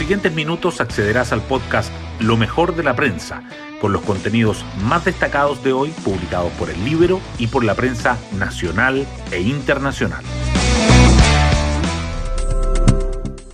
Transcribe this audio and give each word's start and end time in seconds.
siguientes 0.00 0.32
minutos 0.32 0.80
accederás 0.80 1.30
al 1.30 1.42
podcast 1.42 1.92
Lo 2.20 2.38
mejor 2.38 2.74
de 2.74 2.82
la 2.82 2.96
prensa, 2.96 3.42
con 3.82 3.92
los 3.92 4.00
contenidos 4.00 4.64
más 4.82 5.04
destacados 5.04 5.62
de 5.62 5.74
hoy 5.74 5.90
publicados 6.02 6.50
por 6.52 6.70
el 6.70 6.82
Libro 6.86 7.20
y 7.38 7.48
por 7.48 7.64
la 7.64 7.74
prensa 7.74 8.16
nacional 8.38 9.06
e 9.30 9.42
internacional. 9.42 10.24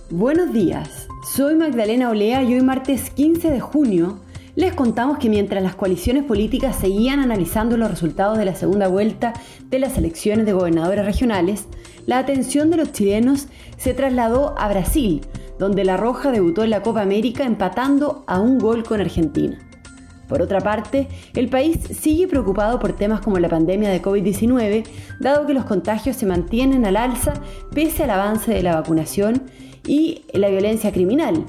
Buenos 0.09 0.53
días, 0.53 1.09
soy 1.35 1.55
Magdalena 1.55 2.09
Olea 2.09 2.41
y 2.43 2.53
hoy 2.53 2.61
martes 2.61 3.09
15 3.09 3.51
de 3.51 3.59
junio 3.59 4.19
les 4.55 4.73
contamos 4.73 5.17
que 5.17 5.29
mientras 5.29 5.61
las 5.61 5.75
coaliciones 5.75 6.23
políticas 6.23 6.77
seguían 6.77 7.19
analizando 7.19 7.75
los 7.75 7.91
resultados 7.91 8.37
de 8.37 8.45
la 8.45 8.55
segunda 8.55 8.87
vuelta 8.87 9.33
de 9.65 9.79
las 9.79 9.97
elecciones 9.97 10.45
de 10.45 10.53
gobernadores 10.53 11.03
regionales, 11.03 11.65
la 12.05 12.19
atención 12.19 12.71
de 12.71 12.77
los 12.77 12.93
chilenos 12.93 13.49
se 13.77 13.93
trasladó 13.93 14.57
a 14.57 14.69
Brasil, 14.69 15.21
donde 15.59 15.83
La 15.83 15.97
Roja 15.97 16.31
debutó 16.31 16.63
en 16.63 16.69
la 16.69 16.81
Copa 16.81 17.01
América 17.01 17.43
empatando 17.43 18.23
a 18.27 18.39
un 18.39 18.57
gol 18.57 18.83
con 18.83 19.01
Argentina. 19.01 19.57
Por 20.27 20.41
otra 20.41 20.59
parte, 20.59 21.07
el 21.35 21.47
país 21.47 21.79
sigue 21.97 22.27
preocupado 22.27 22.79
por 22.79 22.93
temas 22.93 23.21
como 23.21 23.39
la 23.39 23.47
pandemia 23.47 23.89
de 23.89 24.01
COVID-19, 24.01 24.85
dado 25.19 25.47
que 25.47 25.53
los 25.53 25.65
contagios 25.65 26.17
se 26.17 26.25
mantienen 26.25 26.85
al 26.85 26.97
alza 26.97 27.33
pese 27.73 28.03
al 28.03 28.09
avance 28.09 28.53
de 28.53 28.63
la 28.63 28.75
vacunación 28.75 29.43
y 29.85 30.25
la 30.33 30.49
violencia 30.49 30.91
criminal, 30.91 31.45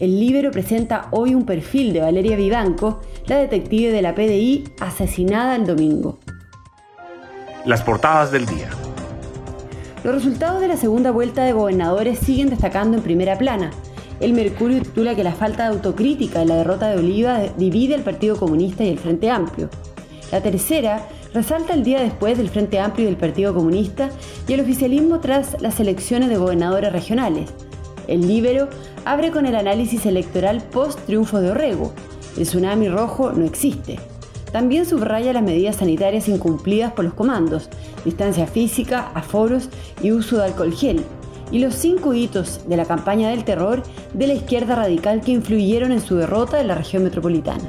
el 0.00 0.18
Libro 0.18 0.50
presenta 0.50 1.08
hoy 1.10 1.34
un 1.34 1.44
perfil 1.44 1.92
de 1.92 2.00
Valeria 2.00 2.34
Vivanco, 2.34 3.02
la 3.26 3.36
detective 3.36 3.92
de 3.92 4.00
la 4.00 4.14
PDI 4.14 4.64
asesinada 4.80 5.54
el 5.56 5.66
domingo. 5.66 6.18
Las 7.66 7.82
portadas 7.82 8.32
del 8.32 8.46
día. 8.46 8.70
Los 10.02 10.14
resultados 10.14 10.62
de 10.62 10.68
la 10.68 10.78
segunda 10.78 11.10
vuelta 11.10 11.44
de 11.44 11.52
gobernadores 11.52 12.18
siguen 12.20 12.48
destacando 12.48 12.96
en 12.96 13.02
primera 13.02 13.36
plana. 13.36 13.70
El 14.18 14.32
Mercurio 14.32 14.80
titula 14.80 15.14
que 15.14 15.22
la 15.22 15.34
falta 15.34 15.64
de 15.64 15.74
autocrítica 15.74 16.40
en 16.40 16.48
la 16.48 16.56
derrota 16.56 16.88
de 16.88 16.96
Oliva 16.96 17.40
divide 17.58 17.96
al 17.96 18.02
Partido 18.02 18.36
Comunista 18.36 18.82
y 18.82 18.88
el 18.88 18.98
Frente 18.98 19.30
Amplio. 19.30 19.68
La 20.32 20.40
tercera 20.40 21.06
resalta 21.34 21.74
el 21.74 21.84
día 21.84 22.00
después 22.00 22.38
del 22.38 22.48
Frente 22.48 22.80
Amplio 22.80 23.04
y 23.04 23.10
del 23.10 23.18
Partido 23.18 23.52
Comunista 23.52 24.08
y 24.48 24.54
el 24.54 24.60
oficialismo 24.60 25.20
tras 25.20 25.60
las 25.60 25.78
elecciones 25.80 26.30
de 26.30 26.38
gobernadores 26.38 26.92
regionales. 26.92 27.50
El 28.06 28.26
Libero 28.26 28.68
abre 29.04 29.30
con 29.30 29.44
el 29.44 29.54
análisis 29.54 30.06
electoral 30.06 30.62
post-triunfo 30.72 31.40
de 31.42 31.50
Orrego. 31.50 31.92
El 32.38 32.44
tsunami 32.44 32.88
rojo 32.88 33.32
no 33.32 33.44
existe. 33.44 33.98
También 34.52 34.84
subraya 34.84 35.32
las 35.32 35.42
medidas 35.42 35.76
sanitarias 35.76 36.28
incumplidas 36.28 36.92
por 36.92 37.04
los 37.04 37.14
comandos, 37.14 37.68
distancia 38.04 38.46
física, 38.46 39.10
aforos 39.14 39.68
y 40.02 40.10
uso 40.10 40.38
de 40.38 40.44
alcohol 40.44 40.74
gel, 40.74 41.04
y 41.52 41.60
los 41.60 41.74
cinco 41.74 42.14
hitos 42.14 42.68
de 42.68 42.76
la 42.76 42.84
campaña 42.84 43.30
del 43.30 43.44
terror 43.44 43.82
de 44.12 44.26
la 44.26 44.34
izquierda 44.34 44.74
radical 44.74 45.20
que 45.20 45.32
influyeron 45.32 45.92
en 45.92 46.00
su 46.00 46.16
derrota 46.16 46.60
en 46.60 46.68
la 46.68 46.74
región 46.74 47.04
metropolitana. 47.04 47.62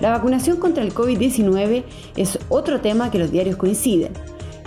La 0.00 0.10
vacunación 0.10 0.58
contra 0.58 0.84
el 0.84 0.94
COVID-19 0.94 1.82
es 2.16 2.38
otro 2.48 2.80
tema 2.80 3.10
que 3.10 3.18
los 3.18 3.32
diarios 3.32 3.56
coinciden. 3.56 4.12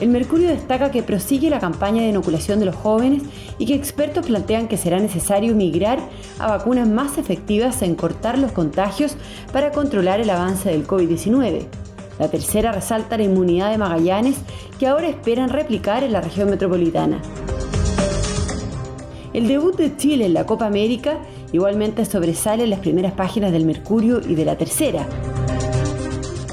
El 0.02 0.10
Mercurio 0.10 0.48
destaca 0.48 0.90
que 0.90 1.04
prosigue 1.04 1.52
la 1.52 1.60
campaña 1.60 2.02
de 2.02 2.10
inoculación 2.10 2.60
de 2.60 2.66
los 2.66 2.76
jóvenes 2.76 3.22
y 3.60 3.68
que 3.68 3.76
expertos 3.76 4.26
plantean 4.26 4.68
que 4.68 4.76
será 4.76 5.00
necesario 5.00 5.54
migrar 5.54 6.00
a 6.40 6.48
vacunas 6.48 6.90
más 6.90 7.20
efectivas 7.20 7.84
en 7.84 7.94
cortar 7.94 8.40
los 8.40 8.52
contagios 8.52 9.16
para 9.54 9.72
controlar 9.72 10.20
el 10.20 10.32
avance 10.32 10.72
del 10.72 10.88
COVID-19. 10.88 11.68
La 12.18 12.30
tercera 12.30 12.72
resalta 12.72 13.16
la 13.16 13.24
inmunidad 13.24 13.70
de 13.70 13.78
Magallanes 13.78 14.38
que 14.80 14.88
ahora 14.88 15.08
esperan 15.08 15.50
replicar 15.50 16.04
en 16.04 16.14
la 16.14 16.22
región 16.22 16.50
metropolitana. 16.50 17.22
El 19.34 19.48
debut 19.48 19.78
de 19.78 19.96
Chile 19.98 20.26
en 20.26 20.34
la 20.34 20.48
Copa 20.48 20.66
América 20.66 21.20
igualmente 21.52 22.06
sobresale 22.06 22.64
en 22.64 22.72
las 22.72 22.80
primeras 22.80 23.14
páginas 23.14 23.52
del 23.52 23.66
Mercurio 23.66 24.20
y 24.28 24.34
de 24.34 24.46
la 24.46 24.58
tercera. 24.58 25.06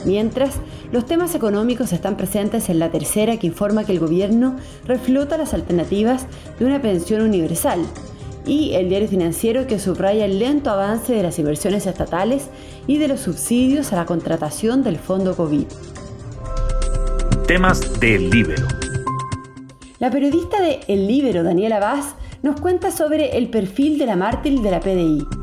Mientras, 0.04 0.54
los 0.92 1.04
temas 1.04 1.34
económicos 1.34 1.92
están 1.92 2.16
presentes 2.16 2.68
en 2.68 2.78
la 2.78 2.90
tercera 2.90 3.36
que 3.36 3.46
informa 3.46 3.84
que 3.84 3.92
el 3.92 3.98
gobierno 3.98 4.56
reflota 4.86 5.36
las 5.36 5.52
alternativas 5.52 6.26
de 6.58 6.64
una 6.64 6.80
pensión 6.80 7.22
universal 7.22 7.80
y 8.46 8.72
el 8.74 8.88
diario 8.88 9.08
financiero 9.08 9.66
que 9.66 9.78
subraya 9.78 10.24
el 10.24 10.38
lento 10.38 10.70
avance 10.70 11.12
de 11.12 11.22
las 11.22 11.38
inversiones 11.38 11.86
estatales 11.86 12.48
y 12.86 12.96
de 12.96 13.08
los 13.08 13.20
subsidios 13.20 13.92
a 13.92 13.96
la 13.96 14.06
contratación 14.06 14.82
del 14.82 14.96
fondo 14.96 15.36
COVID. 15.36 15.66
Temas 17.46 18.00
del 18.00 18.30
Libero. 18.30 18.66
La 19.98 20.10
periodista 20.10 20.62
de 20.62 20.80
El 20.88 21.06
Libero, 21.06 21.42
Daniela 21.42 21.80
Vaz, 21.80 22.14
nos 22.42 22.60
cuenta 22.60 22.90
sobre 22.90 23.36
el 23.36 23.50
perfil 23.50 23.98
de 23.98 24.06
la 24.06 24.16
mártir 24.16 24.60
de 24.60 24.70
la 24.70 24.80
PDI. 24.80 25.37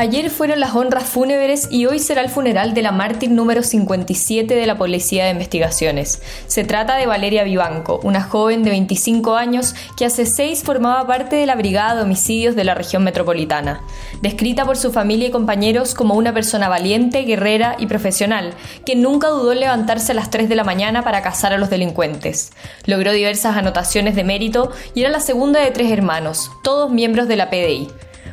Ayer 0.00 0.30
fueron 0.30 0.60
las 0.60 0.74
honras 0.74 1.04
fúnebres 1.04 1.68
y 1.70 1.84
hoy 1.84 1.98
será 1.98 2.22
el 2.22 2.30
funeral 2.30 2.72
de 2.72 2.80
la 2.80 2.90
mártir 2.90 3.30
número 3.30 3.62
57 3.62 4.54
de 4.54 4.64
la 4.64 4.78
Policía 4.78 5.26
de 5.26 5.32
Investigaciones. 5.32 6.22
Se 6.46 6.64
trata 6.64 6.96
de 6.96 7.04
Valeria 7.04 7.44
Vivanco, 7.44 8.00
una 8.02 8.22
joven 8.22 8.62
de 8.62 8.70
25 8.70 9.36
años 9.36 9.74
que 9.98 10.06
hace 10.06 10.24
seis 10.24 10.62
formaba 10.62 11.06
parte 11.06 11.36
de 11.36 11.44
la 11.44 11.54
Brigada 11.54 11.96
de 11.96 12.02
Homicidios 12.04 12.56
de 12.56 12.64
la 12.64 12.74
región 12.74 13.04
metropolitana. 13.04 13.82
Descrita 14.22 14.64
por 14.64 14.78
su 14.78 14.90
familia 14.90 15.28
y 15.28 15.32
compañeros 15.32 15.94
como 15.94 16.14
una 16.14 16.32
persona 16.32 16.70
valiente, 16.70 17.24
guerrera 17.24 17.76
y 17.78 17.84
profesional, 17.84 18.54
que 18.86 18.96
nunca 18.96 19.28
dudó 19.28 19.52
en 19.52 19.60
levantarse 19.60 20.12
a 20.12 20.14
las 20.14 20.30
3 20.30 20.48
de 20.48 20.56
la 20.56 20.64
mañana 20.64 21.04
para 21.04 21.20
cazar 21.20 21.52
a 21.52 21.58
los 21.58 21.68
delincuentes. 21.68 22.52
Logró 22.86 23.12
diversas 23.12 23.54
anotaciones 23.54 24.16
de 24.16 24.24
mérito 24.24 24.72
y 24.94 25.02
era 25.02 25.10
la 25.10 25.20
segunda 25.20 25.60
de 25.60 25.72
tres 25.72 25.92
hermanos, 25.92 26.50
todos 26.64 26.90
miembros 26.90 27.28
de 27.28 27.36
la 27.36 27.50
PDI. 27.50 27.88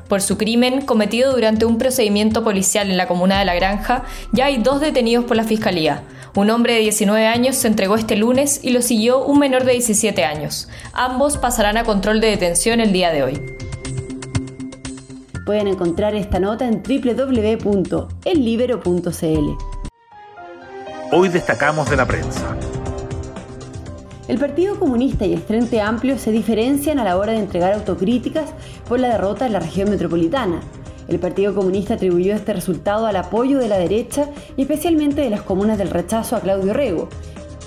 Por 0.08 0.22
su 0.22 0.38
crimen 0.38 0.82
cometido 0.82 1.34
durante 1.34 1.66
un 1.66 1.78
procedimiento 1.78 2.44
policial 2.44 2.90
en 2.90 2.98
la 2.98 3.08
comuna 3.08 3.40
de 3.40 3.46
La 3.46 3.56
Granja, 3.56 4.04
ya 4.32 4.46
hay 4.46 4.58
dos 4.58 4.80
detenidos 4.80 5.26
por 5.26 5.36
la 5.38 5.44
Fiscalía. 5.44 6.04
Un 6.36 6.50
hombre 6.50 6.74
de 6.74 6.80
19 6.82 7.26
años 7.26 7.56
se 7.56 7.68
entregó 7.68 7.96
este 7.96 8.16
lunes 8.16 8.60
y 8.64 8.70
lo 8.70 8.82
siguió 8.82 9.26
un 9.26 9.40
menor 9.40 9.64
de 9.66 9.74
17 9.74 10.24
años. 10.24 10.70
Ambos 10.94 11.38
pasarán 11.38 11.78
a 11.78 11.84
control 11.84 12.22
de 12.22 12.28
detención 12.28 12.80
el 12.80 12.94
día 12.94 13.12
de 13.12 13.24
hoy. 13.24 13.42
Pueden 15.46 15.68
encontrar 15.68 16.14
esta 16.14 16.40
nota 16.40 16.68
en 16.68 16.84
www.ellibero.cl. 16.84 17.98
Hoy 21.12 21.30
destacamos 21.30 21.90
de 21.90 21.96
la 21.96 22.06
prensa. 22.06 22.56
El 24.28 24.40
Partido 24.40 24.78
Comunista 24.78 25.26
y 25.26 25.32
el 25.32 25.40
Frente 25.40 25.80
Amplio 25.80 26.18
se 26.18 26.32
diferencian 26.32 27.00
a 27.00 27.06
la 27.06 27.18
hora 27.18 27.32
de 27.32 27.40
entregar 27.40 27.72
autocríticas 27.72 28.50
por 28.86 29.00
la 29.00 29.08
derrota 29.08 29.46
en 29.46 29.54
la 29.54 29.62
región 29.62 29.90
metropolitana. 29.90 30.60
El 31.08 31.18
Partido 31.18 31.56
Comunista 31.56 31.94
atribuyó 31.94 32.36
este 32.36 32.52
resultado 32.52 33.06
al 33.06 33.16
apoyo 33.16 33.58
de 33.58 33.70
la 33.70 33.78
derecha 33.78 34.28
y 34.58 34.64
especialmente 34.64 35.22
de 35.22 35.30
las 35.30 35.44
comunas 35.44 35.78
del 35.78 35.92
rechazo 35.92 36.36
a 36.36 36.42
Claudio 36.42 36.74
Rego, 36.74 37.08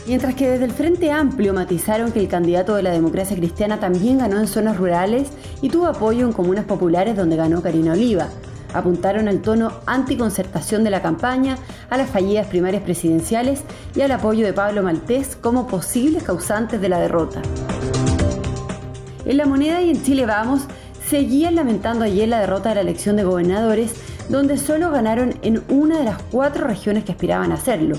mientras 0.06 0.34
que 0.34 0.50
desde 0.50 0.66
el 0.66 0.72
Frente 0.72 1.10
Amplio 1.10 1.54
matizaron 1.54 2.12
que 2.12 2.20
el 2.20 2.28
candidato 2.28 2.76
de 2.76 2.82
la 2.82 2.90
democracia 2.90 3.38
cristiana 3.38 3.80
también 3.80 4.18
ganó 4.18 4.38
en 4.38 4.46
zonas 4.46 4.76
rurales 4.76 5.28
y 5.62 5.70
tuvo 5.70 5.86
apoyo 5.86 6.26
en 6.26 6.34
comunas 6.34 6.66
populares 6.66 7.16
donde 7.16 7.36
ganó 7.36 7.62
Karina 7.62 7.94
Oliva 7.94 8.28
apuntaron 8.74 9.28
al 9.28 9.42
tono 9.42 9.72
anticoncertación 9.86 10.84
de 10.84 10.90
la 10.90 11.02
campaña, 11.02 11.58
a 11.88 11.96
las 11.96 12.10
fallidas 12.10 12.46
primarias 12.46 12.82
presidenciales 12.82 13.62
y 13.94 14.00
al 14.02 14.12
apoyo 14.12 14.46
de 14.46 14.52
Pablo 14.52 14.82
Maltés 14.82 15.36
como 15.36 15.66
posibles 15.66 16.22
causantes 16.22 16.80
de 16.80 16.88
la 16.88 16.98
derrota. 16.98 17.42
En 19.24 19.36
La 19.36 19.46
Moneda 19.46 19.80
y 19.82 19.90
en 19.90 20.02
Chile 20.02 20.26
Vamos 20.26 20.62
seguían 21.06 21.56
lamentando 21.56 22.04
ayer 22.04 22.28
la 22.28 22.40
derrota 22.40 22.68
de 22.68 22.76
la 22.76 22.80
elección 22.82 23.16
de 23.16 23.24
gobernadores, 23.24 23.94
donde 24.28 24.56
solo 24.56 24.90
ganaron 24.90 25.34
en 25.42 25.62
una 25.68 25.98
de 25.98 26.04
las 26.04 26.22
cuatro 26.30 26.66
regiones 26.66 27.04
que 27.04 27.12
aspiraban 27.12 27.50
a 27.50 27.56
hacerlo. 27.56 27.96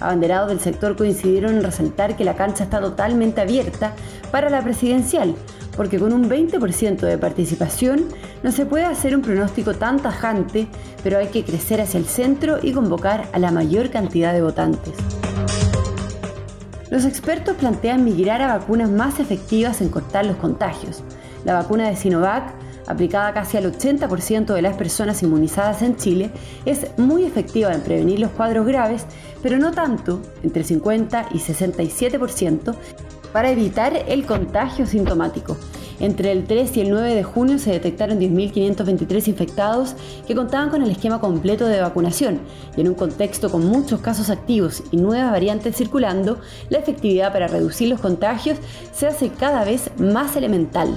Abanderados 0.00 0.48
del 0.48 0.60
sector 0.60 0.96
coincidieron 0.96 1.56
en 1.56 1.62
resaltar 1.62 2.16
que 2.16 2.24
la 2.24 2.34
cancha 2.34 2.64
está 2.64 2.80
totalmente 2.80 3.40
abierta 3.40 3.92
para 4.30 4.50
la 4.50 4.62
presidencial, 4.62 5.34
porque 5.76 5.98
con 5.98 6.12
un 6.12 6.28
20% 6.28 7.00
de 7.00 7.18
participación 7.18 8.04
no 8.42 8.52
se 8.52 8.66
puede 8.66 8.84
hacer 8.84 9.14
un 9.14 9.22
pronóstico 9.22 9.74
tan 9.74 10.00
tajante, 10.00 10.66
pero 11.02 11.18
hay 11.18 11.28
que 11.28 11.44
crecer 11.44 11.80
hacia 11.80 11.98
el 11.98 12.06
centro 12.06 12.58
y 12.62 12.72
convocar 12.72 13.28
a 13.32 13.38
la 13.38 13.50
mayor 13.50 13.90
cantidad 13.90 14.32
de 14.32 14.42
votantes. 14.42 14.94
Los 16.90 17.04
expertos 17.04 17.56
plantean 17.56 18.04
migrar 18.04 18.40
a 18.40 18.58
vacunas 18.58 18.88
más 18.88 19.18
efectivas 19.18 19.80
en 19.80 19.88
cortar 19.88 20.26
los 20.26 20.36
contagios. 20.36 21.02
La 21.44 21.54
vacuna 21.54 21.88
de 21.88 21.96
Sinovac, 21.96 22.54
aplicada 22.86 23.32
casi 23.32 23.56
al 23.56 23.72
80% 23.72 24.54
de 24.54 24.62
las 24.62 24.76
personas 24.76 25.22
inmunizadas 25.22 25.82
en 25.82 25.96
Chile, 25.96 26.30
es 26.64 26.86
muy 26.96 27.24
efectiva 27.24 27.74
en 27.74 27.80
prevenir 27.80 28.20
los 28.20 28.30
cuadros 28.30 28.66
graves, 28.66 29.06
pero 29.42 29.58
no 29.58 29.72
tanto, 29.72 30.20
entre 30.42 30.62
50 30.62 31.30
y 31.32 31.38
67%, 31.38 32.74
para 33.34 33.50
evitar 33.50 34.04
el 34.06 34.26
contagio 34.26 34.86
sintomático. 34.86 35.56
Entre 35.98 36.30
el 36.30 36.44
3 36.44 36.76
y 36.76 36.80
el 36.82 36.90
9 36.90 37.16
de 37.16 37.24
junio 37.24 37.58
se 37.58 37.72
detectaron 37.72 38.20
10.523 38.20 39.26
infectados 39.26 39.96
que 40.24 40.36
contaban 40.36 40.70
con 40.70 40.82
el 40.82 40.90
esquema 40.92 41.20
completo 41.20 41.66
de 41.66 41.80
vacunación 41.80 42.38
y 42.76 42.82
en 42.82 42.88
un 42.88 42.94
contexto 42.94 43.50
con 43.50 43.66
muchos 43.66 44.00
casos 44.00 44.30
activos 44.30 44.84
y 44.92 44.98
nuevas 44.98 45.32
variantes 45.32 45.74
circulando, 45.74 46.38
la 46.68 46.78
efectividad 46.78 47.32
para 47.32 47.48
reducir 47.48 47.88
los 47.88 48.00
contagios 48.00 48.58
se 48.92 49.08
hace 49.08 49.30
cada 49.30 49.64
vez 49.64 49.90
más 49.98 50.36
elemental. 50.36 50.96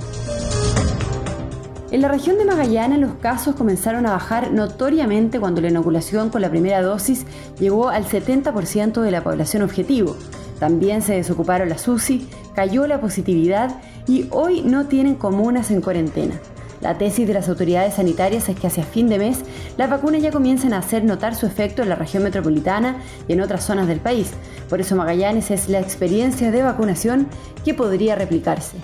En 1.89 2.01
la 2.01 2.09
región 2.09 2.37
de 2.37 2.45
Magallanes 2.45 2.99
los 2.99 3.13
casos 3.15 3.55
comenzaron 3.55 4.05
a 4.05 4.11
bajar 4.11 4.51
notoriamente 4.51 5.39
cuando 5.39 5.61
la 5.61 5.69
inoculación 5.69 6.29
con 6.29 6.43
la 6.43 6.51
primera 6.51 6.83
dosis 6.83 7.25
llegó 7.59 7.89
al 7.89 8.05
70% 8.05 9.01
de 9.01 9.09
la 9.09 9.23
población 9.23 9.63
objetivo. 9.63 10.15
También 10.59 11.01
se 11.01 11.13
desocuparon 11.13 11.69
las 11.69 11.87
UCI, 11.87 12.27
cayó 12.55 12.87
la 12.87 12.99
positividad 12.99 13.79
y 14.07 14.27
hoy 14.31 14.61
no 14.61 14.87
tienen 14.87 15.15
comunas 15.15 15.71
en 15.71 15.81
cuarentena. 15.81 16.35
La 16.81 16.97
tesis 16.97 17.27
de 17.27 17.33
las 17.33 17.49
autoridades 17.49 17.95
sanitarias 17.95 18.49
es 18.49 18.59
que 18.59 18.67
hacia 18.67 18.83
fin 18.83 19.09
de 19.09 19.17
mes 19.17 19.39
las 19.77 19.89
vacunas 19.89 20.21
ya 20.21 20.31
comiencen 20.31 20.73
a 20.73 20.79
hacer 20.79 21.03
notar 21.03 21.35
su 21.35 21.47
efecto 21.47 21.81
en 21.81 21.89
la 21.89 21.95
región 21.95 22.23
metropolitana 22.23 22.97
y 23.27 23.33
en 23.33 23.41
otras 23.41 23.63
zonas 23.63 23.87
del 23.87 23.99
país. 23.99 24.31
Por 24.69 24.79
eso 24.79 24.95
Magallanes 24.95 25.49
es 25.49 25.69
la 25.69 25.79
experiencia 25.79 26.51
de 26.51 26.61
vacunación 26.61 27.27
que 27.65 27.73
podría 27.73 28.15
replicarse. 28.15 28.77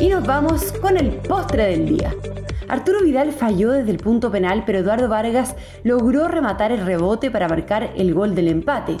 Y 0.00 0.08
nos 0.08 0.26
vamos 0.26 0.72
con 0.72 0.96
el 0.96 1.10
postre 1.12 1.66
del 1.66 1.86
día. 1.86 2.14
Arturo 2.68 3.00
Vidal 3.02 3.32
falló 3.32 3.70
desde 3.70 3.92
el 3.92 3.98
punto 3.98 4.32
penal, 4.32 4.64
pero 4.66 4.80
Eduardo 4.80 5.08
Vargas 5.08 5.54
logró 5.84 6.26
rematar 6.26 6.72
el 6.72 6.84
rebote 6.84 7.30
para 7.30 7.48
marcar 7.48 7.92
el 7.96 8.12
gol 8.12 8.34
del 8.34 8.48
empate. 8.48 8.96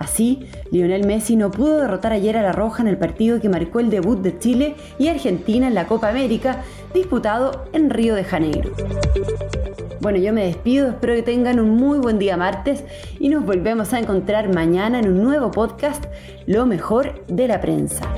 Así, 0.00 0.46
Lionel 0.72 1.06
Messi 1.06 1.36
no 1.36 1.50
pudo 1.50 1.76
derrotar 1.76 2.14
ayer 2.14 2.38
a 2.38 2.42
La 2.42 2.52
Roja 2.52 2.82
en 2.82 2.88
el 2.88 2.96
partido 2.96 3.38
que 3.38 3.50
marcó 3.50 3.80
el 3.80 3.90
debut 3.90 4.18
de 4.18 4.38
Chile 4.38 4.74
y 4.98 5.08
Argentina 5.08 5.68
en 5.68 5.74
la 5.74 5.86
Copa 5.86 6.08
América, 6.08 6.62
disputado 6.94 7.66
en 7.74 7.90
Río 7.90 8.14
de 8.14 8.24
Janeiro. 8.24 8.70
Bueno, 10.00 10.16
yo 10.16 10.32
me 10.32 10.46
despido, 10.46 10.88
espero 10.88 11.14
que 11.16 11.22
tengan 11.22 11.60
un 11.60 11.76
muy 11.76 11.98
buen 11.98 12.18
día 12.18 12.38
martes 12.38 12.82
y 13.18 13.28
nos 13.28 13.44
volvemos 13.44 13.92
a 13.92 13.98
encontrar 13.98 14.52
mañana 14.52 14.98
en 14.98 15.08
un 15.08 15.22
nuevo 15.22 15.50
podcast, 15.50 16.02
Lo 16.46 16.64
mejor 16.64 17.26
de 17.26 17.46
la 17.46 17.60
prensa. 17.60 18.08